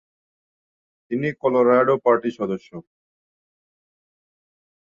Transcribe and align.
তিনি 1.11 1.27
কলোরাডো 1.41 1.95
পার্টির 2.05 2.33
সদস্য। 2.39 2.69